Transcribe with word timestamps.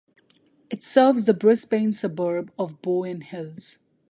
It 0.71 0.81
serves 0.83 1.25
the 1.25 1.33
Brisbane 1.35 1.93
suburb 1.93 2.51
of 2.57 2.81
Bowen 2.81 3.21
Hills. 3.21 3.77